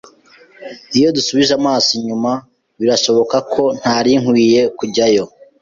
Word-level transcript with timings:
Iyo 0.97 1.07
dusubije 1.15 1.53
amaso 1.59 1.89
inyuma, 1.99 2.31
birashoboka 2.79 3.37
ko 3.53 3.63
ntari 3.79 4.11
nkwiye 4.21 4.61
kujyayo. 4.77 5.23